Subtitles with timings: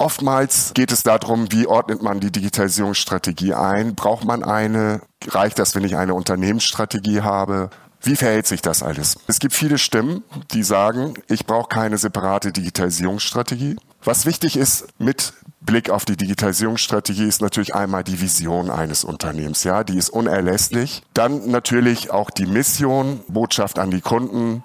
[0.00, 3.94] Oftmals geht es darum, wie ordnet man die Digitalisierungsstrategie ein?
[3.94, 5.02] Braucht man eine?
[5.28, 7.68] Reicht das, wenn ich eine Unternehmensstrategie habe?
[8.00, 9.18] Wie verhält sich das alles?
[9.26, 13.76] Es gibt viele Stimmen, die sagen, ich brauche keine separate Digitalisierungsstrategie.
[14.02, 19.64] Was wichtig ist mit Blick auf die Digitalisierungsstrategie ist natürlich einmal die Vision eines Unternehmens.
[19.64, 21.02] Ja, die ist unerlässlich.
[21.12, 24.64] Dann natürlich auch die Mission, Botschaft an die Kunden.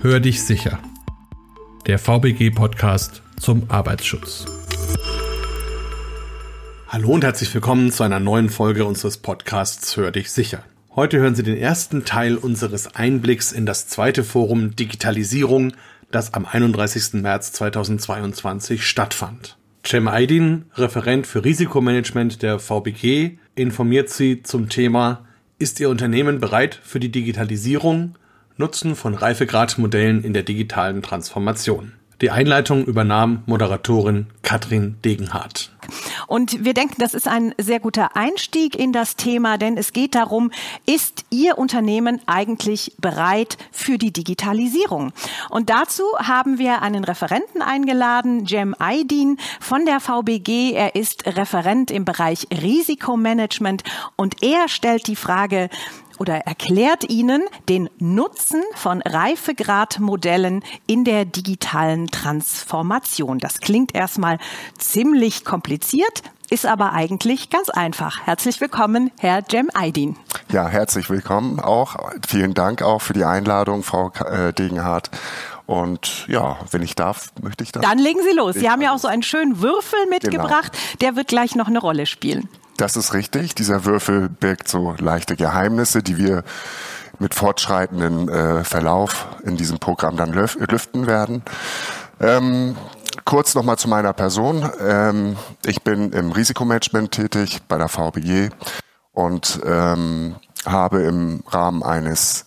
[0.00, 0.78] Hör dich sicher.
[1.88, 4.44] Der VBG Podcast zum Arbeitsschutz.
[6.88, 10.64] Hallo und herzlich willkommen zu einer neuen Folge unseres Podcasts Hör dich sicher.
[10.94, 15.72] Heute hören Sie den ersten Teil unseres Einblicks in das zweite Forum Digitalisierung,
[16.10, 17.22] das am 31.
[17.22, 19.56] März 2022 stattfand.
[19.86, 25.24] Cem Aydin, Referent für Risikomanagement der VBG, informiert Sie zum Thema
[25.58, 28.16] Ist Ihr Unternehmen bereit für die Digitalisierung?
[28.56, 31.92] Nutzen von Reifegradmodellen in der digitalen Transformation.
[32.20, 35.70] Die Einleitung übernahm Moderatorin Katrin Degenhardt.
[36.26, 40.16] Und wir denken, das ist ein sehr guter Einstieg in das Thema, denn es geht
[40.16, 40.50] darum,
[40.84, 45.12] ist Ihr Unternehmen eigentlich bereit für die Digitalisierung?
[45.48, 50.72] Und dazu haben wir einen Referenten eingeladen, Jem Aydin von der VBG.
[50.72, 53.84] Er ist Referent im Bereich Risikomanagement
[54.16, 55.70] und er stellt die Frage,
[56.18, 63.38] oder erklärt Ihnen den Nutzen von Reifegradmodellen in der digitalen Transformation.
[63.38, 64.38] Das klingt erstmal
[64.78, 68.26] ziemlich kompliziert, ist aber eigentlich ganz einfach.
[68.26, 70.16] Herzlich willkommen, Herr Jem Aydin.
[70.50, 71.96] Ja, herzlich willkommen auch.
[72.26, 75.10] Vielen Dank auch für die Einladung, Frau äh, Degenhardt.
[75.66, 77.82] Und ja, wenn ich darf, möchte ich das.
[77.82, 78.54] Dann legen Sie los.
[78.54, 80.14] Sie haben ja auch so einen schönen Würfel genau.
[80.14, 80.72] mitgebracht.
[80.72, 80.96] Genau.
[81.02, 82.48] Der wird gleich noch eine Rolle spielen.
[82.78, 83.56] Das ist richtig.
[83.56, 86.44] Dieser Würfel birgt so leichte Geheimnisse, die wir
[87.18, 91.42] mit fortschreitendem äh, Verlauf in diesem Programm dann lüften werden.
[92.20, 92.76] Ähm,
[93.24, 94.70] kurz nochmal zu meiner Person.
[94.80, 98.50] Ähm, ich bin im Risikomanagement tätig bei der VBG
[99.12, 102.46] und ähm, habe im Rahmen eines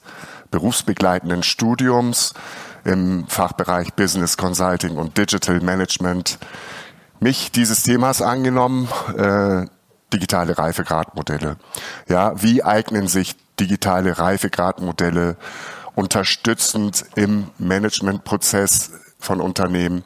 [0.49, 2.33] berufsbegleitenden Studiums
[2.85, 6.39] im Fachbereich Business Consulting und Digital Management
[7.19, 8.87] mich dieses Themas angenommen.
[9.17, 9.65] Äh,
[10.13, 11.57] digitale Reifegradmodelle.
[12.07, 15.37] Ja, wie eignen sich digitale Reifegradmodelle
[15.95, 20.03] unterstützend im Managementprozess von Unternehmen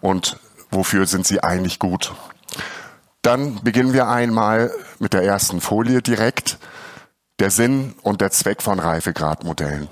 [0.00, 0.38] und
[0.70, 2.14] wofür sind sie eigentlich gut?
[3.22, 6.58] Dann beginnen wir einmal mit der ersten Folie direkt.
[7.38, 9.88] Der Sinn und der Zweck von Reifegradmodellen.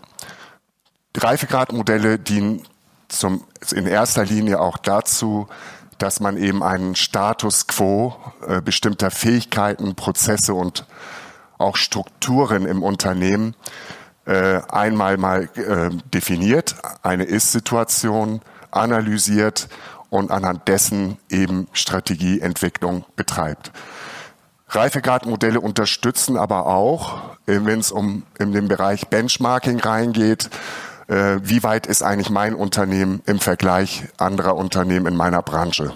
[1.16, 2.62] Reifegradmodelle dienen
[3.08, 5.48] zum, in erster Linie auch dazu,
[5.98, 8.16] dass man eben einen Status quo
[8.46, 10.86] äh, bestimmter Fähigkeiten, Prozesse und
[11.58, 13.54] auch Strukturen im Unternehmen
[14.24, 19.68] äh, einmal mal äh, definiert, eine Ist-Situation analysiert
[20.10, 23.72] und anhand dessen eben Strategieentwicklung betreibt.
[24.68, 30.50] Reifegradmodelle unterstützen aber auch, äh, wenn es um in den Bereich Benchmarking reingeht,
[31.08, 35.92] äh, wie weit ist eigentlich mein Unternehmen im Vergleich anderer Unternehmen in meiner Branche.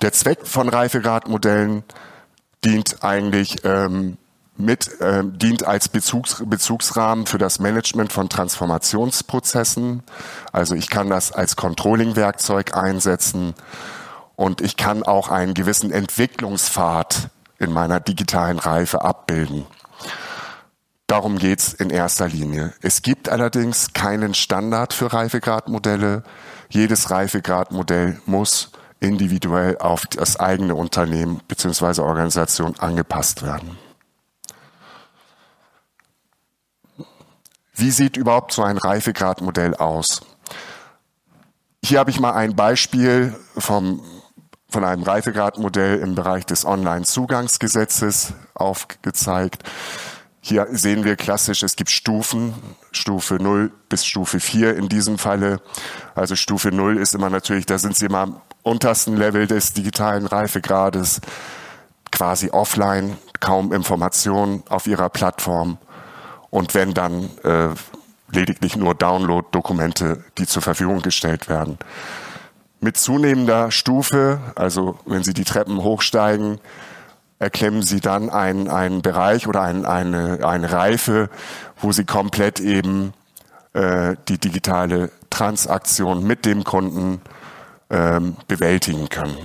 [0.00, 1.84] Der Zweck von Reifegradmodellen
[2.64, 4.16] dient eigentlich ähm,
[4.56, 10.02] mit, ähm, dient als Bezugs, Bezugsrahmen für das Management von Transformationsprozessen.
[10.52, 13.54] Also ich kann das als Controlling-Werkzeug einsetzen
[14.36, 19.66] und ich kann auch einen gewissen Entwicklungspfad in meiner digitalen Reife abbilden.
[21.12, 22.72] Darum geht's in erster Linie.
[22.80, 26.22] Es gibt allerdings keinen Standard für Reifegradmodelle.
[26.70, 32.00] Jedes Reifegradmodell muss individuell auf das eigene Unternehmen bzw.
[32.00, 33.76] Organisation angepasst werden.
[37.74, 40.22] Wie sieht überhaupt so ein Reifegradmodell aus?
[41.84, 44.02] Hier habe ich mal ein Beispiel vom,
[44.70, 49.62] von einem Reifegradmodell im Bereich des Online-Zugangsgesetzes aufgezeigt.
[50.44, 52.52] Hier sehen wir klassisch, es gibt Stufen,
[52.90, 55.60] Stufe 0 bis Stufe 4 in diesem Falle.
[56.16, 60.26] Also Stufe 0 ist immer natürlich, da sind Sie immer am untersten Level des digitalen
[60.26, 61.20] Reifegrades,
[62.10, 65.78] quasi offline, kaum Informationen auf Ihrer Plattform
[66.50, 67.68] und wenn dann äh,
[68.32, 71.78] lediglich nur Download-Dokumente, die zur Verfügung gestellt werden.
[72.80, 76.58] Mit zunehmender Stufe, also wenn Sie die Treppen hochsteigen,
[77.42, 81.28] erklemmen Sie dann einen, einen Bereich oder ein, eine, eine Reife,
[81.80, 83.12] wo Sie komplett eben
[83.72, 87.20] äh, die digitale Transaktion mit dem Kunden
[87.90, 89.36] ähm, bewältigen können.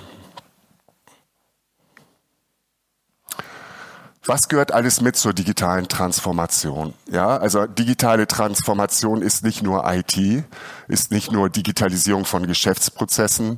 [4.30, 6.94] was gehört alles mit zur digitalen Transformation?
[7.10, 10.44] Ja, also digitale Transformation ist nicht nur IT,
[10.90, 13.58] ist nicht nur Digitalisierung von Geschäftsprozessen.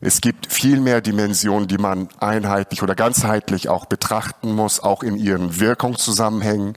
[0.00, 5.16] Es gibt viel mehr Dimensionen, die man einheitlich oder ganzheitlich auch betrachten muss, auch in
[5.16, 6.76] ihren Wirkungszusammenhängen.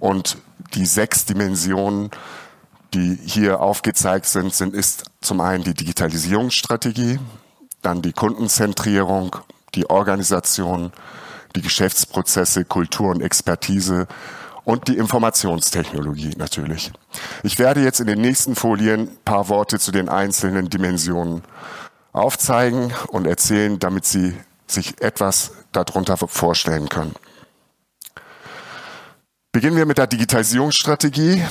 [0.00, 0.38] Und
[0.74, 2.10] die sechs Dimensionen,
[2.94, 7.20] die hier aufgezeigt sind, sind ist zum einen die Digitalisierungsstrategie,
[7.82, 9.36] dann die Kundenzentrierung,
[9.74, 10.92] die Organisation,
[11.54, 14.08] die Geschäftsprozesse, Kultur und Expertise
[14.64, 16.92] und die Informationstechnologie natürlich.
[17.42, 21.42] Ich werde jetzt in den nächsten Folien ein paar Worte zu den einzelnen Dimensionen
[22.12, 27.14] aufzeigen und erzählen, damit Sie sich etwas darunter vorstellen können.
[29.52, 31.42] Beginnen wir mit der Digitalisierungsstrategie.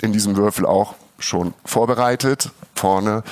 [0.00, 2.50] In diesem Würfel auch schon vorbereitet.
[2.74, 3.22] Vorne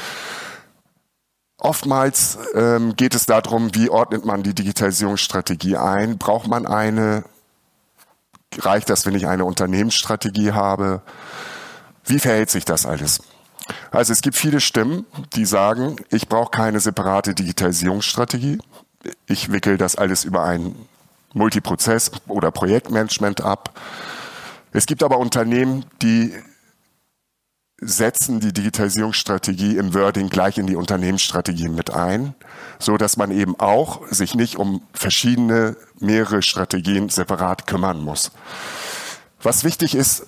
[1.60, 6.16] Oftmals ähm, geht es darum, wie ordnet man die Digitalisierungsstrategie ein?
[6.16, 7.24] Braucht man eine?
[8.58, 11.02] Reicht das, wenn ich eine Unternehmensstrategie habe?
[12.04, 13.20] Wie verhält sich das alles?
[13.90, 18.58] Also es gibt viele Stimmen, die sagen, ich brauche keine separate Digitalisierungsstrategie.
[19.26, 20.74] Ich wickel das alles über ein
[21.34, 23.78] Multiprozess- oder Projektmanagement ab.
[24.72, 26.34] Es gibt aber Unternehmen, die
[27.80, 32.34] setzen die Digitalisierungsstrategie im Wording gleich in die Unternehmensstrategie mit ein,
[32.78, 38.32] so dass man eben auch sich nicht um verschiedene, mehrere Strategien separat kümmern muss.
[39.42, 40.26] Was wichtig ist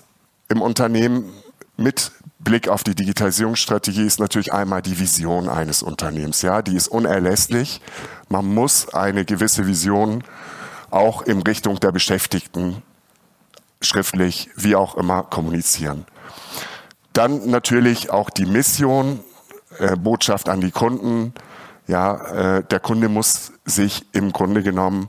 [0.48, 1.30] im Unternehmen
[1.76, 2.12] mit
[2.44, 6.42] Blick auf die Digitalisierungsstrategie ist natürlich einmal die Vision eines Unternehmens.
[6.42, 7.80] Ja, die ist unerlässlich.
[8.28, 10.24] Man muss eine gewisse Vision
[10.90, 12.82] auch in Richtung der Beschäftigten
[13.80, 16.04] schriftlich, wie auch immer, kommunizieren.
[17.12, 19.20] Dann natürlich auch die Mission,
[19.78, 21.34] äh, Botschaft an die Kunden.
[21.86, 25.08] Ja, äh, der Kunde muss sich im Grunde genommen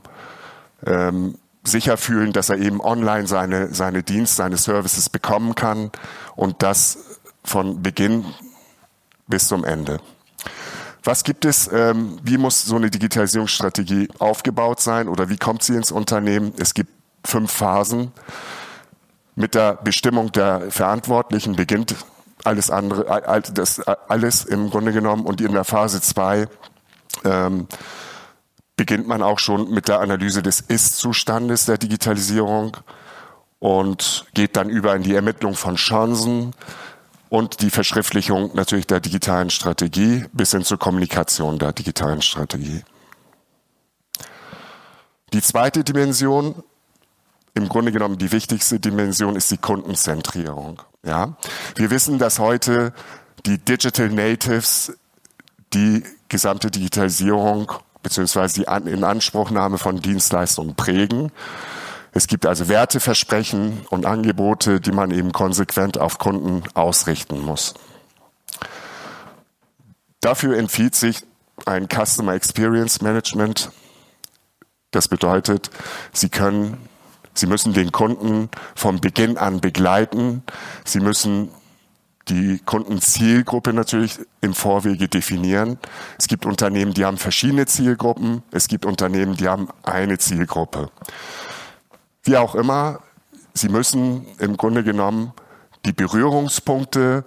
[0.86, 5.90] ähm, sicher fühlen, dass er eben online seine, seine Dienste, seine Services bekommen kann
[6.36, 6.98] und das
[7.44, 8.24] von Beginn
[9.26, 10.00] bis zum Ende.
[11.02, 15.74] Was gibt es, ähm, wie muss so eine Digitalisierungsstrategie aufgebaut sein oder wie kommt sie
[15.74, 16.54] ins Unternehmen?
[16.58, 16.90] Es gibt
[17.24, 18.12] fünf Phasen.
[19.36, 21.94] Mit der Bestimmung der Verantwortlichen beginnt
[22.44, 26.46] alles andere, das alles im Grunde genommen und in der Phase zwei
[27.24, 27.66] ähm,
[28.76, 32.76] beginnt man auch schon mit der Analyse des Ist-Zustandes der Digitalisierung
[33.58, 36.52] und geht dann über in die Ermittlung von Chancen
[37.34, 42.84] und die Verschriftlichung natürlich der digitalen Strategie bis hin zur Kommunikation der digitalen Strategie.
[45.32, 46.62] Die zweite Dimension
[47.54, 50.80] im Grunde genommen die wichtigste Dimension ist die Kundenzentrierung.
[51.04, 51.36] Ja,
[51.74, 52.92] wir wissen, dass heute
[53.46, 54.96] die Digital Natives
[55.72, 57.72] die gesamte Digitalisierung
[58.04, 61.32] beziehungsweise die Inanspruchnahme von Dienstleistungen prägen.
[62.16, 67.74] Es gibt also Werteversprechen und Angebote, die man eben konsequent auf Kunden ausrichten muss.
[70.20, 71.24] Dafür empfiehlt sich
[71.66, 73.70] ein Customer Experience Management.
[74.92, 75.70] Das bedeutet,
[76.12, 76.88] Sie können
[77.36, 80.44] Sie müssen den Kunden vom Beginn an begleiten.
[80.84, 81.50] Sie müssen
[82.28, 85.78] die Kundenzielgruppe natürlich im Vorwege definieren.
[86.16, 88.44] Es gibt Unternehmen, die haben verschiedene Zielgruppen.
[88.52, 90.90] Es gibt Unternehmen, die haben eine Zielgruppe.
[92.24, 93.00] Wie auch immer,
[93.56, 95.32] Sie müssen im Grunde genommen
[95.84, 97.24] die Berührungspunkte,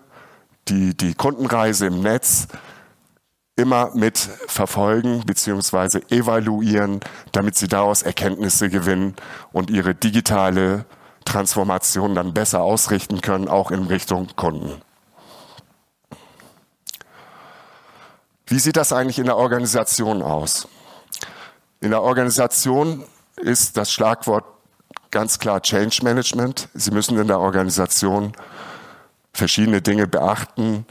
[0.67, 2.47] die, die Kundenreise im Netz
[3.55, 6.01] immer mit verfolgen bzw.
[6.09, 6.99] evaluieren,
[7.31, 9.15] damit sie daraus Erkenntnisse gewinnen
[9.53, 10.85] und ihre digitale
[11.23, 14.81] Transformation dann besser ausrichten können, auch in Richtung Kunden.
[18.45, 20.67] Wie sieht das eigentlich in der Organisation aus?
[21.79, 23.03] In der Organisation
[23.37, 24.45] ist das Schlagwort
[25.17, 26.69] ganz klar Change Management.
[26.75, 28.33] Sie müssen in der Organisation
[29.33, 30.85] verschiedene Dinge beachten,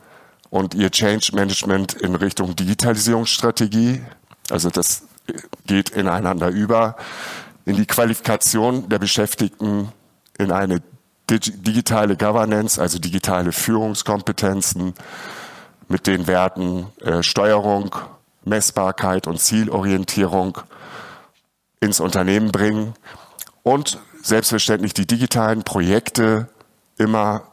[0.50, 4.02] und ihr Change Management in Richtung Digitalisierungsstrategie.
[4.50, 5.02] Also das
[5.66, 6.96] geht ineinander über.
[7.64, 9.92] In die Qualifikation der Beschäftigten
[10.38, 10.82] in eine
[11.28, 14.94] digitale Governance, also digitale Führungskompetenzen
[15.88, 17.94] mit den Werten äh, Steuerung,
[18.44, 20.58] Messbarkeit und Zielorientierung
[21.80, 22.94] ins Unternehmen bringen
[23.62, 26.48] und selbstverständlich die digitalen Projekte
[26.98, 27.44] immer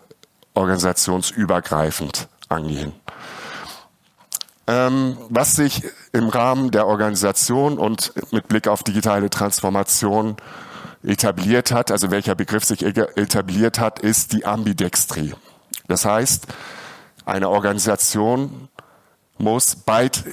[0.56, 2.94] organisationsübergreifend angehen.
[4.66, 10.38] Ähm, was sich im Rahmen der Organisation und mit Blick auf digitale Transformation
[11.04, 15.36] etabliert hat, also welcher Begriff sich etabliert hat, ist die Ambidextrie.
[15.88, 16.48] Das heißt,
[17.26, 18.70] eine Organisation
[19.38, 20.24] muss beid,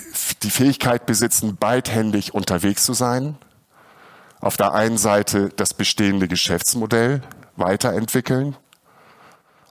[0.43, 3.37] die Fähigkeit besitzen, beidhändig unterwegs zu sein,
[4.41, 7.23] auf der einen Seite das bestehende Geschäftsmodell
[7.57, 8.57] weiterentwickeln,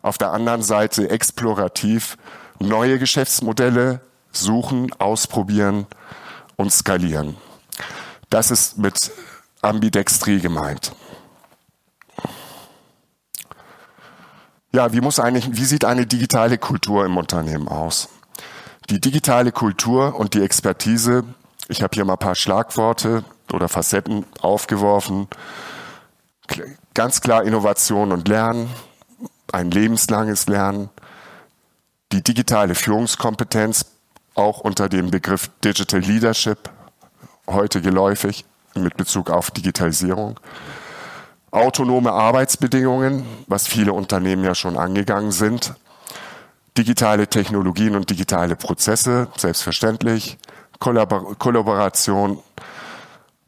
[0.02, 2.18] auf der anderen Seite explorativ
[2.60, 5.88] neue Geschäftsmodelle suchen, ausprobieren
[6.56, 7.36] und skalieren.
[8.30, 9.12] Das ist mit
[9.62, 10.94] Ambidextrie gemeint.
[14.72, 18.10] Ja, wie muss eigentlich, wie sieht eine digitale Kultur im Unternehmen aus?
[18.92, 21.24] Die digitale Kultur und die Expertise,
[21.68, 25.27] ich habe hier mal ein paar Schlagworte oder Facetten aufgeworfen.
[26.94, 28.70] Ganz klar Innovation und Lernen,
[29.51, 30.89] ein lebenslanges Lernen,
[32.12, 33.86] die digitale Führungskompetenz,
[34.36, 36.70] auch unter dem Begriff Digital Leadership,
[37.48, 40.39] heute geläufig mit Bezug auf Digitalisierung.
[41.51, 45.74] Autonome Arbeitsbedingungen, was viele Unternehmen ja schon angegangen sind.
[46.77, 50.38] Digitale Technologien und digitale Prozesse, selbstverständlich.
[50.79, 52.39] Kollabor Kollaboration.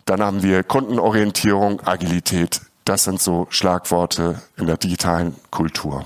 [0.06, 2.62] Dann haben wir Kundenorientierung, Agilität.
[2.86, 6.04] Das sind so Schlagworte in der digitalen Kultur.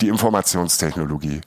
[0.00, 1.40] Die Informationstechnologie.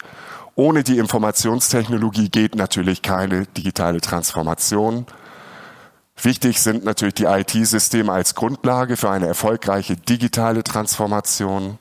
[0.56, 5.08] Ohne die Informationstechnologie geht natürlich keine digitale Transformation.
[6.22, 11.80] Wichtig sind natürlich die IT-Systeme als Grundlage für eine erfolgreiche digitale Transformation,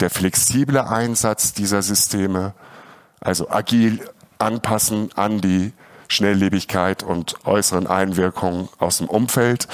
[0.00, 2.54] der flexible Einsatz dieser Systeme,
[3.20, 4.00] also agil
[4.38, 5.74] anpassen an die
[6.10, 9.68] Schnelllebigkeit und äußeren Einwirkungen aus dem Umfeld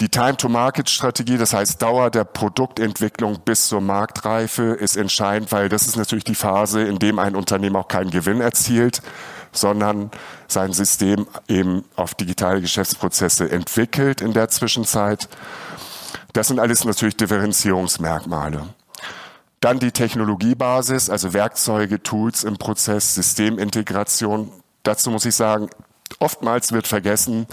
[0.00, 5.96] die Time-to-Market-Strategie, das heißt Dauer der Produktentwicklung bis zur Marktreife, ist entscheidend, weil das ist
[5.96, 9.02] natürlich die Phase, in dem ein Unternehmen auch keinen Gewinn erzielt,
[9.52, 10.10] sondern
[10.48, 15.28] sein System eben auf digitale Geschäftsprozesse entwickelt in der Zwischenzeit.
[16.32, 18.62] Das sind alles natürlich Differenzierungsmerkmale.
[19.60, 24.50] Dann die Technologiebasis, also Werkzeuge, Tools im Prozess, Systemintegration.
[24.82, 25.68] Dazu muss ich sagen,
[26.18, 27.46] oftmals wird vergessen,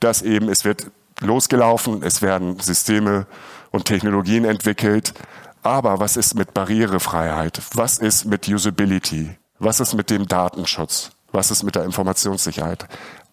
[0.00, 0.90] dass eben es wird
[1.20, 3.26] losgelaufen, es werden Systeme
[3.70, 5.14] und Technologien entwickelt.
[5.62, 7.60] Aber was ist mit Barrierefreiheit?
[7.74, 9.36] Was ist mit Usability?
[9.58, 11.10] Was ist mit dem Datenschutz?
[11.32, 12.86] Was ist mit der Informationssicherheit?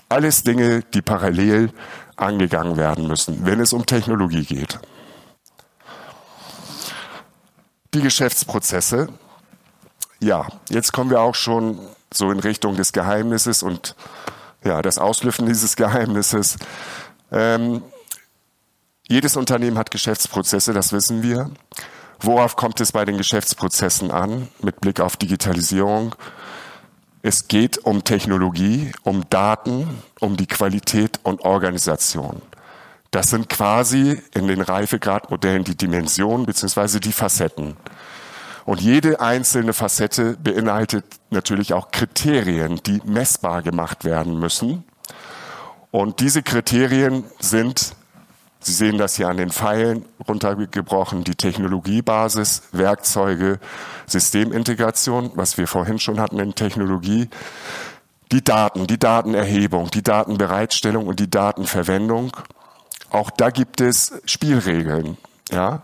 [0.10, 1.72] Alles Dinge, die parallel
[2.16, 4.80] angegangen werden müssen, wenn es um Technologie geht.
[7.94, 9.10] Die Geschäftsprozesse.
[10.24, 11.77] Ja, jetzt kommen wir auch schon
[12.13, 13.94] so in Richtung des Geheimnisses und
[14.63, 16.56] ja, das Auslüften dieses Geheimnisses.
[17.30, 17.84] Ähm,
[19.06, 21.51] jedes Unternehmen hat Geschäftsprozesse, das wissen wir.
[22.22, 26.15] Worauf kommt es bei den Geschäftsprozessen an mit Blick auf Digitalisierung?
[27.22, 29.89] Es geht um Technologie, um Daten,
[30.22, 32.42] um die Qualität und Organisation.
[33.12, 37.01] Das sind quasi in den Reifegradmodellen die Dimensionen bzw.
[37.01, 37.75] die Facetten.
[38.65, 44.84] Und jede einzelne Facette beinhaltet natürlich auch Kriterien, die messbar gemacht werden müssen.
[45.91, 47.96] Und diese Kriterien sind,
[48.63, 53.60] Sie sehen das hier an den Pfeilen runtergebrochen, die Technologiebasis, Werkzeuge,
[54.08, 57.29] Systemintegration, was wir vorhin schon hatten in Technologie,
[58.32, 62.32] die Daten, die Datenerhebung, die Datenbereitstellung und die Datenverwendung.
[63.10, 65.17] Auch da gibt es Spielregeln.
[65.52, 65.84] Ja,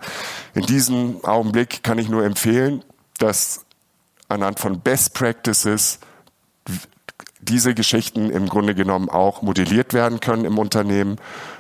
[0.54, 2.84] in diesem Augenblick kann ich nur empfehlen,
[3.18, 3.66] dass
[4.30, 6.00] anhand von Best Practices
[7.42, 11.18] diese Geschichten im Grunde genommen auch modelliert werden können im Unternehmen.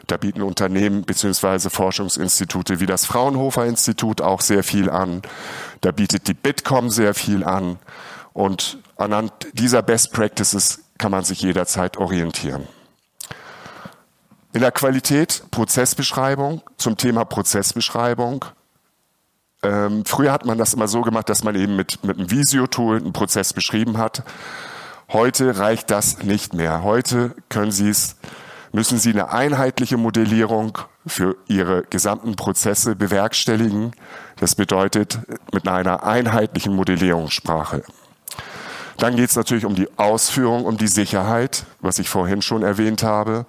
[0.07, 1.69] Da bieten Unternehmen bzw.
[1.69, 5.21] Forschungsinstitute wie das Fraunhofer Institut auch sehr viel an.
[5.81, 7.79] Da bietet die Bitkom sehr viel an.
[8.33, 12.67] Und anhand dieser Best Practices kann man sich jederzeit orientieren.
[14.51, 18.45] In der Qualität Prozessbeschreibung zum Thema Prozessbeschreibung.
[19.61, 22.97] Ähm, früher hat man das immer so gemacht, dass man eben mit, mit einem Visio-Tool
[22.97, 24.23] einen Prozess beschrieben hat.
[25.09, 26.81] Heute reicht das nicht mehr.
[26.81, 28.15] Heute können Sie es,
[28.71, 33.91] müssen Sie eine einheitliche Modellierung für Ihre gesamten Prozesse bewerkstelligen.
[34.37, 35.19] Das bedeutet
[35.53, 37.83] mit einer einheitlichen Modellierungssprache.
[38.97, 43.03] Dann geht es natürlich um die Ausführung, um die Sicherheit, was ich vorhin schon erwähnt
[43.03, 43.45] habe.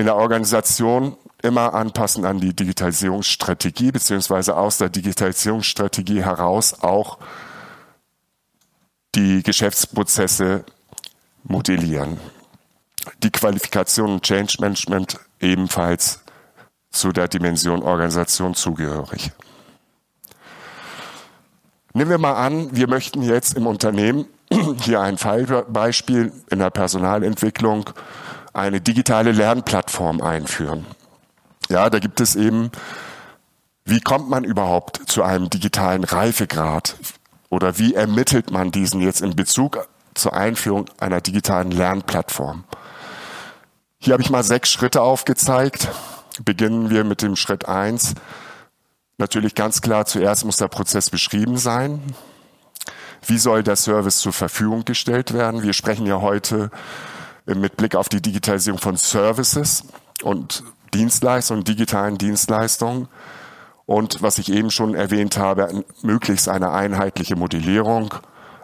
[0.00, 7.18] In der Organisation immer anpassen an die Digitalisierungsstrategie, beziehungsweise aus der Digitalisierungsstrategie heraus auch
[9.14, 10.64] die Geschäftsprozesse
[11.42, 12.18] modellieren.
[13.22, 16.20] Die Qualifikation und Change Management ebenfalls
[16.90, 19.32] zu der Dimension Organisation zugehörig.
[21.92, 24.24] Nehmen wir mal an, wir möchten jetzt im Unternehmen,
[24.80, 27.90] hier ein Fallbeispiel in der Personalentwicklung,
[28.52, 30.86] eine digitale Lernplattform einführen.
[31.68, 32.70] Ja, da gibt es eben,
[33.84, 36.96] wie kommt man überhaupt zu einem digitalen Reifegrad?
[37.48, 42.64] Oder wie ermittelt man diesen jetzt in Bezug zur Einführung einer digitalen Lernplattform?
[43.98, 45.88] Hier habe ich mal sechs Schritte aufgezeigt.
[46.44, 48.14] Beginnen wir mit dem Schritt eins.
[49.18, 52.00] Natürlich ganz klar, zuerst muss der Prozess beschrieben sein.
[53.26, 55.62] Wie soll der Service zur Verfügung gestellt werden?
[55.62, 56.70] Wir sprechen ja heute
[57.54, 59.84] mit Blick auf die Digitalisierung von Services
[60.22, 60.62] und
[60.94, 63.08] Dienstleistungen, digitalen Dienstleistungen.
[63.86, 68.14] Und was ich eben schon erwähnt habe, möglichst eine einheitliche Modellierung.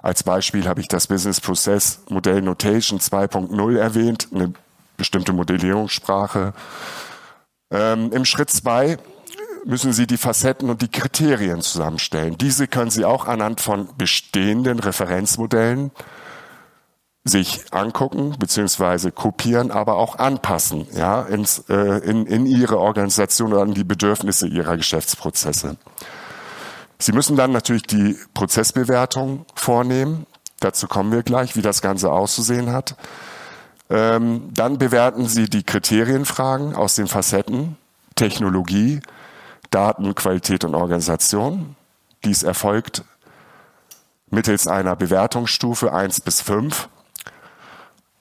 [0.03, 4.53] Als Beispiel habe ich das Business Process Modell Notation 2.0 erwähnt, eine
[4.97, 6.53] bestimmte Modellierungssprache.
[7.73, 8.99] Ähm, Im Schritt zwei
[9.65, 12.39] müssen Sie die Facetten und die Kriterien zusammenstellen.
[12.39, 15.91] Diese können Sie auch anhand von bestehenden Referenzmodellen
[17.29, 23.63] sich angucken beziehungsweise kopieren, aber auch anpassen, ja, ins, äh, in, in ihre Organisation oder
[23.63, 25.77] an die Bedürfnisse ihrer Geschäftsprozesse.
[26.99, 30.27] Sie müssen dann natürlich die Prozessbewertung vornehmen.
[30.61, 32.97] Dazu kommen wir gleich, wie das Ganze auszusehen hat.
[33.91, 37.77] Ähm, dann bewerten Sie die Kriterienfragen aus den Facetten
[38.15, 39.01] Technologie,
[39.71, 41.77] Daten, Qualität und Organisation.
[42.25, 43.05] Dies erfolgt
[44.31, 46.89] mittels einer Bewertungsstufe 1 bis 5.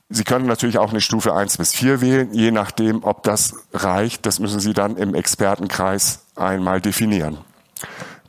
[0.09, 4.25] Sie können natürlich auch eine Stufe 1 bis 4 wählen, je nachdem, ob das reicht.
[4.25, 7.39] Das müssen Sie dann im Expertenkreis einmal definieren.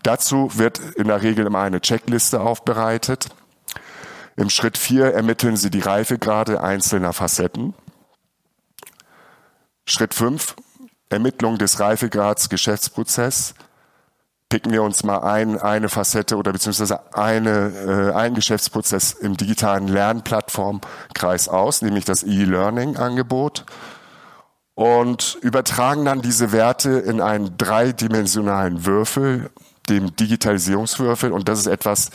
[0.03, 3.29] Dazu wird in der Regel immer eine Checkliste aufbereitet.
[4.37, 7.75] Im Schritt 4 ermitteln Sie die Reifegrade einzelner Facetten.
[9.87, 10.57] Schritt 5
[11.09, 13.55] Ermittlung des Reifegrads Geschäftsprozess
[14.49, 19.89] picken wir uns mal ein, eine Facette oder beziehungsweise eine, äh, ein Geschäftsprozess im digitalen
[19.89, 23.65] Lernplattformkreis aus, nämlich das E-Learning-Angebot
[24.77, 29.51] und übertragen dann diese Werte in einen dreidimensionalen Würfel,
[29.89, 31.33] dem Digitalisierungswürfel.
[31.33, 32.11] Und das ist etwas,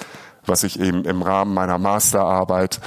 [0.46, 2.80] was ich eben im Rahmen meiner Masterarbeit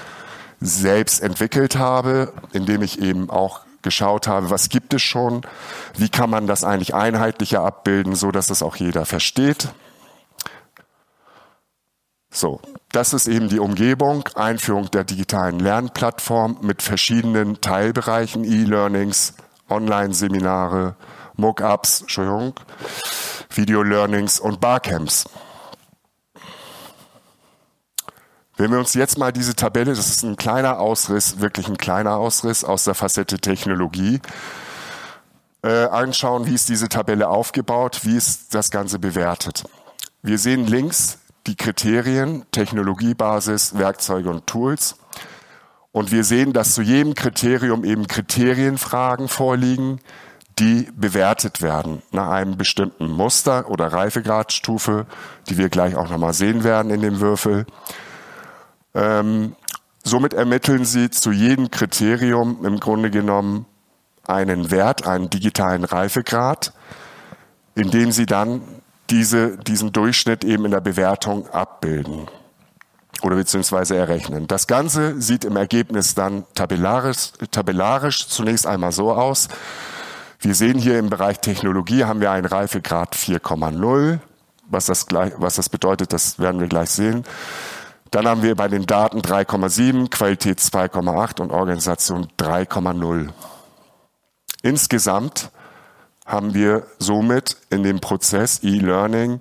[0.60, 5.42] selbst entwickelt habe, indem ich eben auch geschaut habe, was gibt es schon,
[5.96, 9.68] wie kann man das eigentlich einheitlicher abbilden, so dass das auch jeder versteht.
[12.30, 12.60] So,
[12.90, 19.34] das ist eben die Umgebung, Einführung der digitalen Lernplattform mit verschiedenen Teilbereichen, E-Learnings,
[19.70, 20.96] Online-Seminare,
[21.36, 22.54] Mockups, Entschuldigung,
[23.50, 25.26] Video-Learnings und Barcamps.
[28.56, 32.16] Wenn wir uns jetzt mal diese Tabelle, das ist ein kleiner Ausriss, wirklich ein kleiner
[32.16, 34.20] Ausriss aus der Facette Technologie,
[35.62, 39.64] äh, anschauen, wie ist diese Tabelle aufgebaut, wie ist das Ganze bewertet.
[40.22, 44.96] Wir sehen links die Kriterien, Technologiebasis, Werkzeuge und Tools.
[45.90, 50.00] Und wir sehen, dass zu jedem Kriterium eben Kriterienfragen vorliegen,
[50.58, 55.06] die bewertet werden nach einem bestimmten Muster oder Reifegradstufe,
[55.48, 57.66] die wir gleich auch nochmal sehen werden in dem Würfel.
[58.94, 59.56] Ähm,
[60.02, 63.66] somit ermitteln Sie zu jedem Kriterium im Grunde genommen
[64.26, 66.72] einen Wert, einen digitalen Reifegrad,
[67.74, 68.62] indem Sie dann
[69.10, 72.28] diese, diesen Durchschnitt eben in der Bewertung abbilden
[73.22, 74.46] oder beziehungsweise errechnen.
[74.46, 79.48] Das Ganze sieht im Ergebnis dann tabellarisch, tabellarisch zunächst einmal so aus.
[80.40, 84.18] Wir sehen hier im Bereich Technologie haben wir einen Reifegrad 4,0.
[84.68, 87.24] Was das, was das bedeutet, das werden wir gleich sehen.
[88.14, 93.30] Dann haben wir bei den Daten 3,7, Qualität 2,8 und Organisation 3,0.
[94.62, 95.50] Insgesamt
[96.24, 99.40] haben wir somit in dem Prozess E-Learning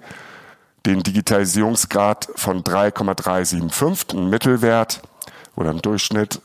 [0.88, 5.04] den Digitalisierungsgrad von 3,375, ein Mittelwert
[5.56, 6.42] oder ein Durchschnitt.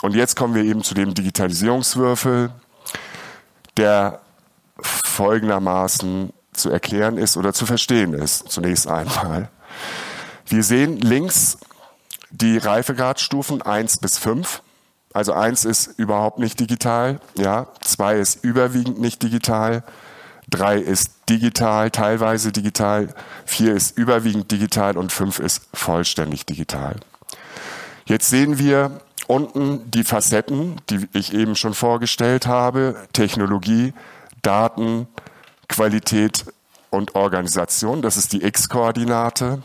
[0.00, 2.50] Und jetzt kommen wir eben zu dem Digitalisierungswürfel,
[3.76, 4.22] der
[4.80, 9.50] folgendermaßen zu erklären ist oder zu verstehen ist, zunächst einmal.
[10.46, 11.58] Wir sehen links
[12.30, 14.62] die Reifegradstufen 1 bis 5.
[15.12, 19.84] Also 1 ist überhaupt nicht digital, ja, 2 ist überwiegend nicht digital,
[20.50, 23.14] 3 ist digital, teilweise digital,
[23.46, 26.96] 4 ist überwiegend digital und 5 ist vollständig digital.
[28.06, 33.94] Jetzt sehen wir unten die Facetten, die ich eben schon vorgestellt habe, Technologie,
[34.42, 35.06] Daten,
[35.68, 36.44] Qualität
[36.90, 39.62] und Organisation, das ist die X-Koordinate.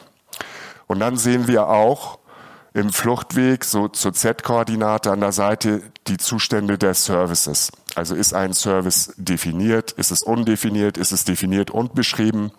[0.89, 2.17] Und dann sehen wir auch
[2.73, 7.71] im Fluchtweg so zur Z-Koordinate an der Seite die Zustände der Services.
[7.93, 12.51] Also ist ein Service definiert, ist es undefiniert, ist es definiert und beschrieben.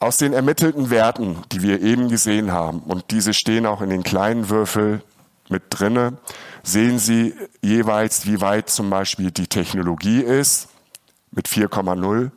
[0.00, 4.02] Aus den ermittelten Werten, die wir eben gesehen haben, und diese stehen auch in den
[4.02, 5.02] kleinen Würfel
[5.50, 6.16] mit drinne,
[6.62, 10.68] sehen Sie jeweils, wie weit zum Beispiel die Technologie ist
[11.30, 12.30] mit 4,0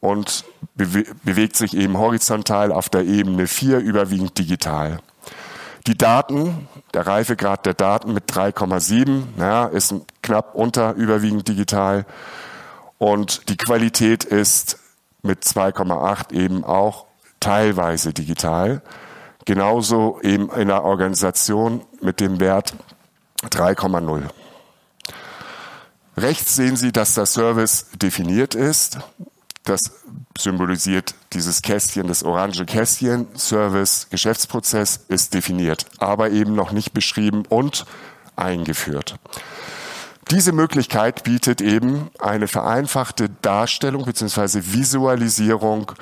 [0.00, 5.00] und bewe bewegt sich eben horizontal auf der Ebene 4 überwiegend digital.
[5.86, 12.04] Die Daten, der Reifegrad der Daten mit 3,7 ja, ist knapp unter überwiegend digital.
[12.98, 14.78] Und die Qualität ist
[15.22, 17.06] mit 2,8 eben auch
[17.40, 18.82] teilweise digital.
[19.46, 22.74] Genauso eben in der Organisation mit dem Wert
[23.44, 24.22] 3,0.
[26.16, 28.98] Rechts sehen Sie, dass der Service definiert ist.
[29.70, 29.92] Das
[30.36, 33.28] symbolisiert dieses Kästchen, das orange Kästchen.
[33.36, 37.86] Service, Geschäftsprozess ist definiert, aber eben noch nicht beschrieben und
[38.34, 39.14] eingeführt.
[40.32, 44.60] Diese Möglichkeit bietet eben eine vereinfachte Darstellung bzw.
[44.72, 45.92] Visualisierung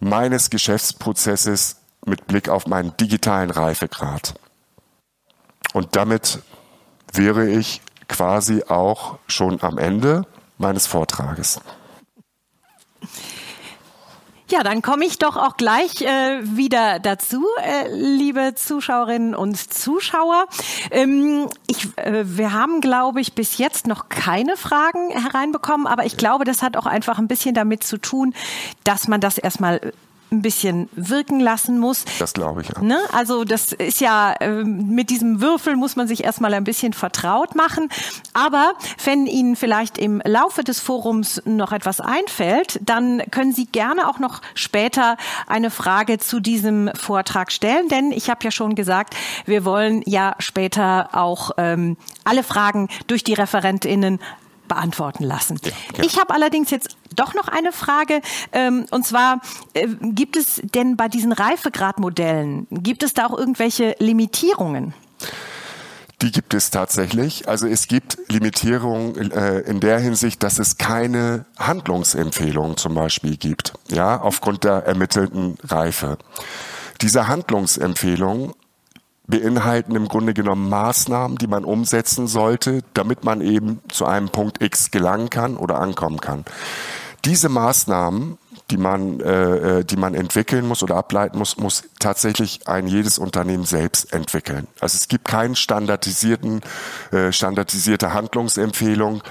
[0.00, 4.34] meines Geschäftsprozesses mit Blick auf meinen digitalen Reifegrad.
[5.72, 6.40] Und damit
[7.12, 11.60] wäre ich quasi auch schon am Ende meines Vortrages.
[14.50, 20.46] Ja, dann komme ich doch auch gleich äh, wieder dazu, äh, liebe Zuschauerinnen und Zuschauer.
[20.90, 26.16] Ähm, ich, äh, wir haben, glaube ich, bis jetzt noch keine Fragen hereinbekommen, aber ich
[26.16, 28.32] glaube, das hat auch einfach ein bisschen damit zu tun,
[28.84, 29.92] dass man das erstmal
[30.30, 32.04] ein bisschen wirken lassen muss.
[32.18, 32.68] Das glaube ich.
[32.68, 32.82] Ja.
[32.82, 32.98] Ne?
[33.12, 37.54] Also das ist ja, äh, mit diesem Würfel muss man sich erstmal ein bisschen vertraut
[37.54, 37.88] machen.
[38.34, 38.72] Aber
[39.04, 44.18] wenn Ihnen vielleicht im Laufe des Forums noch etwas einfällt, dann können Sie gerne auch
[44.18, 47.88] noch später eine Frage zu diesem Vortrag stellen.
[47.88, 49.14] Denn ich habe ja schon gesagt,
[49.46, 54.20] wir wollen ja später auch ähm, alle Fragen durch die ReferentInnen
[54.68, 55.58] beantworten lassen.
[55.62, 56.04] Ja, ja.
[56.04, 58.20] Ich habe allerdings jetzt doch noch eine Frage.
[58.52, 59.40] Ähm, und zwar,
[59.74, 64.94] äh, gibt es denn bei diesen Reifegradmodellen, gibt es da auch irgendwelche Limitierungen?
[66.20, 67.48] Die gibt es tatsächlich.
[67.48, 73.74] Also es gibt Limitierungen äh, in der Hinsicht, dass es keine Handlungsempfehlungen zum Beispiel gibt,
[73.88, 76.18] ja, aufgrund der ermittelten Reife.
[77.02, 78.52] Diese Handlungsempfehlungen
[79.28, 84.60] beinhalten im Grunde genommen Maßnahmen, die man umsetzen sollte, damit man eben zu einem Punkt
[84.62, 86.44] X gelangen kann oder ankommen kann.
[87.24, 88.38] Diese Maßnahmen,
[88.70, 93.18] die man, äh, äh, die man entwickeln muss oder ableiten muss, muss tatsächlich ein jedes
[93.18, 94.66] Unternehmen selbst entwickeln.
[94.80, 96.60] Also es gibt keine standardisierten,
[97.12, 99.22] äh, standardisierte Handlungsempfehlung.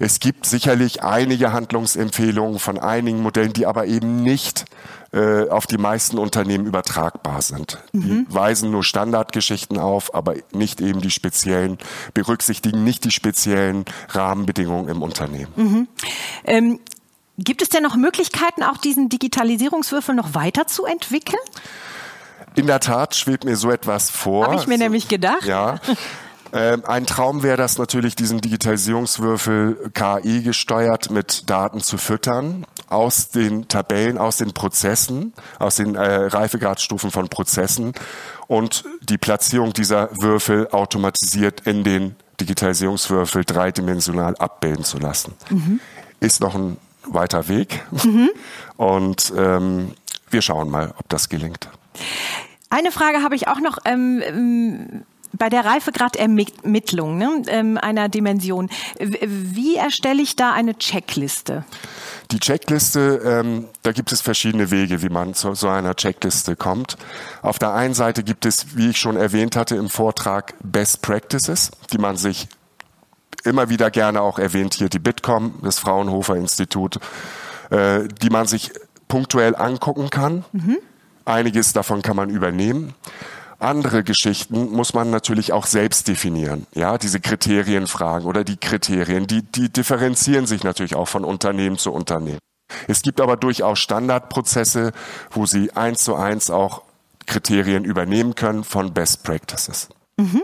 [0.00, 4.64] Es gibt sicherlich einige Handlungsempfehlungen von einigen Modellen, die aber eben nicht
[5.12, 7.76] äh, auf die meisten Unternehmen übertragbar sind.
[7.92, 8.26] Mhm.
[8.26, 11.76] Die weisen nur Standardgeschichten auf, aber nicht eben die speziellen,
[12.14, 15.52] berücksichtigen nicht die speziellen Rahmenbedingungen im Unternehmen.
[15.56, 15.88] Mhm.
[16.44, 16.80] Ähm,
[17.36, 21.42] gibt es denn noch Möglichkeiten, auch diesen Digitalisierungswürfel noch weiterzuentwickeln?
[22.54, 24.46] In der Tat schwebt mir so etwas vor.
[24.46, 25.44] Habe ich mir nämlich gedacht.
[25.44, 25.78] Ja.
[26.52, 33.28] Ähm, ein Traum wäre das natürlich, diesen Digitalisierungswürfel KI gesteuert mit Daten zu füttern aus
[33.28, 37.92] den Tabellen, aus den Prozessen, aus den äh, Reifegradstufen von Prozessen
[38.48, 45.34] und die Platzierung dieser Würfel automatisiert in den Digitalisierungswürfel dreidimensional abbilden zu lassen.
[45.50, 45.80] Mhm.
[46.18, 48.30] Ist noch ein weiter Weg mhm.
[48.76, 49.92] und ähm,
[50.30, 51.68] wir schauen mal, ob das gelingt.
[52.70, 53.78] Eine Frage habe ich auch noch.
[53.84, 61.64] Ähm, ähm bei der Reifegradermittlung ne, ähm, einer Dimension, wie erstelle ich da eine Checkliste?
[62.30, 66.96] Die Checkliste, ähm, da gibt es verschiedene Wege, wie man zu so einer Checkliste kommt.
[67.42, 71.70] Auf der einen Seite gibt es, wie ich schon erwähnt hatte im Vortrag, Best Practices,
[71.92, 72.48] die man sich
[73.44, 77.00] immer wieder gerne auch erwähnt, hier die Bitkom, das Fraunhofer Institut,
[77.70, 78.70] äh, die man sich
[79.08, 80.44] punktuell angucken kann.
[80.52, 80.78] Mhm.
[81.24, 82.94] Einiges davon kann man übernehmen.
[83.60, 86.66] Andere Geschichten muss man natürlich auch selbst definieren.
[86.74, 91.92] Ja, diese Kriterienfragen oder die Kriterien, die, die differenzieren sich natürlich auch von Unternehmen zu
[91.92, 92.38] Unternehmen.
[92.88, 94.92] Es gibt aber durchaus Standardprozesse,
[95.30, 96.82] wo Sie eins zu eins auch
[97.26, 99.88] Kriterien übernehmen können von Best Practices.
[100.16, 100.42] Mhm.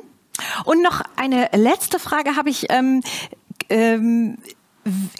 [0.64, 2.66] Und noch eine letzte Frage habe ich.
[2.70, 3.02] Ähm,
[3.68, 4.38] ähm,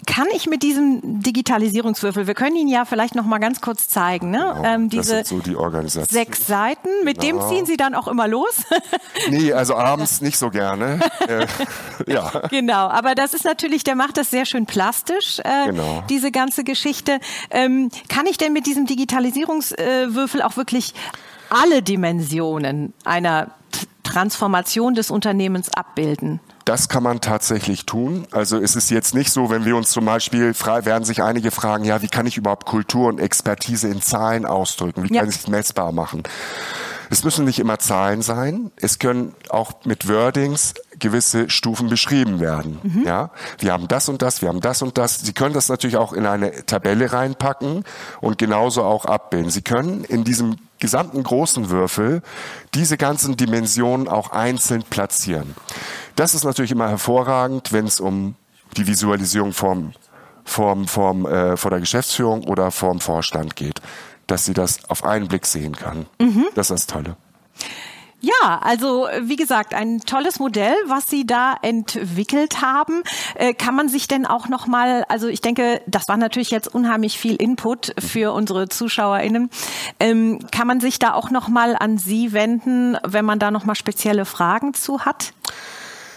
[0.05, 4.31] kann ich mit diesem Digitalisierungswürfel, wir können ihn ja vielleicht noch mal ganz kurz zeigen,
[4.31, 4.53] ne?
[4.55, 7.49] Genau, ähm, diese so die sechs Seiten, mit genau.
[7.49, 8.63] dem ziehen Sie dann auch immer los?
[9.29, 10.99] nee, also abends nicht so gerne.
[11.27, 11.45] äh,
[12.07, 12.31] ja.
[12.49, 16.03] Genau, aber das ist natürlich, der macht das sehr schön plastisch, äh, genau.
[16.09, 17.19] diese ganze Geschichte.
[17.49, 20.93] Ähm, kann ich denn mit diesem Digitalisierungswürfel auch wirklich
[21.49, 23.51] alle Dimensionen einer
[24.03, 26.39] Transformation des Unternehmens abbilden?
[26.67, 28.27] Das kann man tatsächlich tun.
[28.31, 31.85] Also es ist jetzt nicht so, wenn wir uns zum Beispiel, werden sich einige fragen,
[31.85, 35.03] ja, wie kann ich überhaupt Kultur und Expertise in Zahlen ausdrücken?
[35.03, 35.21] Wie ja.
[35.21, 36.23] kann ich es messbar machen?
[37.09, 38.71] Es müssen nicht immer Zahlen sein.
[38.75, 42.79] Es können auch mit Wordings gewisse Stufen beschrieben werden.
[42.83, 43.03] Mhm.
[43.05, 45.19] Ja, wir haben das und das, wir haben das und das.
[45.19, 47.85] Sie können das natürlich auch in eine Tabelle reinpacken
[48.19, 49.51] und genauso auch abbilden.
[49.51, 52.21] Sie können in diesem gesamten großen Würfel
[52.73, 55.55] diese ganzen Dimensionen auch einzeln platzieren.
[56.15, 58.35] Das ist natürlich immer hervorragend, wenn es um
[58.75, 59.93] die Visualisierung vom,
[60.43, 63.81] vom, vom, äh, vor der Geschäftsführung oder vom Vorstand geht,
[64.27, 66.05] dass sie das auf einen Blick sehen kann.
[66.19, 66.47] Mhm.
[66.55, 67.15] Das ist das Tolle.
[68.19, 73.03] Ja, also wie gesagt, ein tolles Modell, was Sie da entwickelt haben.
[73.35, 76.73] Äh, kann man sich denn auch noch mal, also ich denke, das war natürlich jetzt
[76.73, 79.51] unheimlich viel Input für unsere ZuschauerInnen.
[79.99, 83.65] Ähm, kann man sich da auch noch mal an Sie wenden, wenn man da noch
[83.65, 85.33] mal spezielle Fragen zu hat?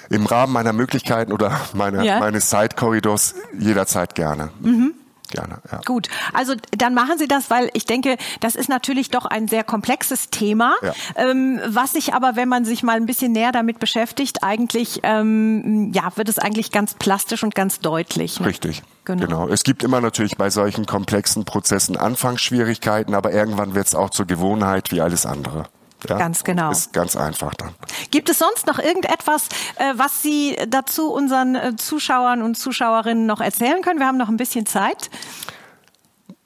[0.09, 2.19] Im Rahmen meiner Möglichkeiten oder meine, ja.
[2.19, 4.51] meines Zeitkorridors jederzeit gerne.
[4.61, 4.95] Mhm
[5.31, 5.59] gerne.
[5.71, 5.81] Ja.
[5.85, 9.65] Gut, also dann machen Sie das, weil ich denke, das ist natürlich doch ein sehr
[9.65, 10.93] komplexes Thema, ja.
[11.17, 15.93] ähm, was sich aber, wenn man sich mal ein bisschen näher damit beschäftigt, eigentlich, ähm,
[15.93, 18.41] ja, wird es eigentlich ganz plastisch und ganz deutlich.
[18.41, 18.47] Ne?
[18.47, 18.83] Richtig.
[19.05, 19.27] Genau.
[19.27, 19.49] genau.
[19.49, 24.27] Es gibt immer natürlich bei solchen komplexen Prozessen Anfangsschwierigkeiten, aber irgendwann wird es auch zur
[24.27, 25.65] Gewohnheit wie alles andere.
[26.09, 26.71] Ja, ganz genau.
[26.71, 27.75] Ist ganz einfach dann.
[28.11, 33.41] Gibt es sonst noch irgendetwas, äh, was Sie dazu unseren äh, Zuschauern und Zuschauerinnen noch
[33.41, 33.99] erzählen können?
[33.99, 35.11] Wir haben noch ein bisschen Zeit.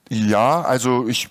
[0.09, 1.29] Ja, also ich,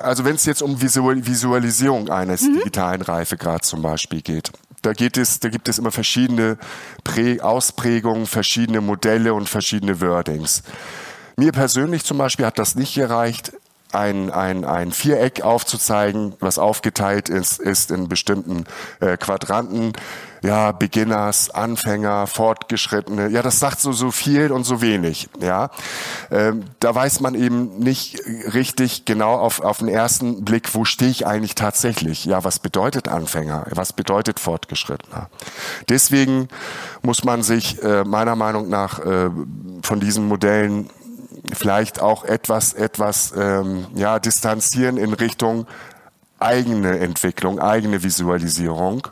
[0.00, 2.54] also wenn es jetzt um Visualisierung eines mhm.
[2.54, 4.50] digitalen Reifegrads zum Beispiel geht,
[4.82, 6.58] da geht es, da gibt es immer verschiedene
[7.04, 10.62] Prä Ausprägungen, verschiedene Modelle und verschiedene Wordings.
[11.36, 13.52] Mir persönlich zum Beispiel hat das nicht gereicht
[13.92, 18.64] ein, ein, ein Viereck aufzuzeigen, was aufgeteilt ist, ist in bestimmten
[19.00, 19.92] äh, Quadranten.
[20.44, 23.28] Ja, Beginners, Anfänger, Fortgeschrittene.
[23.28, 25.28] Ja, das sagt so, so viel und so wenig.
[25.40, 25.70] Ja,
[26.32, 28.20] ähm, da weiß man eben nicht
[28.52, 32.24] richtig genau auf, auf den ersten Blick, wo stehe ich eigentlich tatsächlich?
[32.24, 33.66] Ja, was bedeutet Anfänger?
[33.70, 35.28] Was bedeutet Fortgeschrittener?
[35.88, 36.48] Deswegen
[37.02, 39.30] muss man sich äh, meiner Meinung nach äh,
[39.82, 40.90] von diesen Modellen
[41.52, 45.66] vielleicht auch etwas, etwas ähm, ja, distanzieren in Richtung
[46.38, 49.08] eigene Entwicklung, eigene Visualisierung.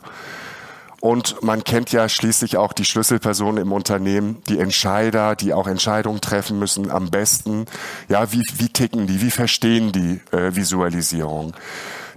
[1.01, 6.21] Und man kennt ja schließlich auch die Schlüsselpersonen im Unternehmen, die Entscheider, die auch Entscheidungen
[6.21, 7.65] treffen müssen am besten.
[8.07, 11.53] Ja, wie, wie ticken die, wie verstehen die äh, Visualisierung?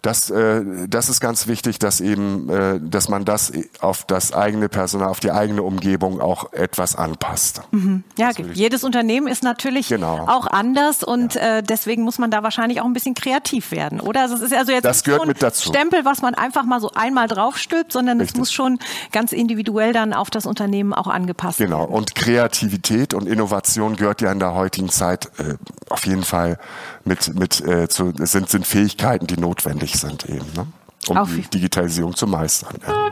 [0.04, 4.68] Das, äh, das ist ganz wichtig, dass eben, äh, dass man das auf das eigene
[4.68, 7.62] Personal, auf die eigene Umgebung auch etwas anpasst.
[7.70, 8.04] Mhm.
[8.18, 10.26] Ja, jedes Unternehmen ist natürlich genau.
[10.28, 11.58] auch anders und ja.
[11.58, 14.22] äh, deswegen muss man da wahrscheinlich auch ein bisschen kreativ werden, oder?
[14.22, 15.70] Also es ist also jetzt das gehört so ein mit dazu.
[15.70, 18.78] Stempel, was man einfach mal so einmal draufstülpt, sondern es muss schon
[19.10, 21.78] ganz individuell dann auf das Unternehmen auch angepasst genau.
[21.78, 21.86] werden.
[21.86, 21.96] Genau.
[21.96, 25.54] Und Kreativität und Innovation gehört ja in der heutigen Zeit äh,
[25.88, 26.58] auf jeden Fall
[27.04, 30.66] mit, mit äh, zu, sind, sind Fähigkeiten, die notwendig sind eben, ne?
[31.08, 31.34] um Auf.
[31.34, 32.74] die Digitalisierung zu meistern.
[32.86, 33.10] Ja.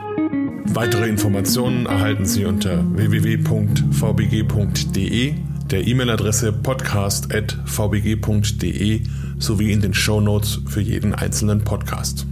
[0.65, 3.83] Weitere Informationen erhalten Sie unter www.vbg.de,
[5.69, 9.03] der E-Mail-Adresse podcast.vbg.de
[9.37, 12.25] sowie in den Show Notes für jeden einzelnen Podcast.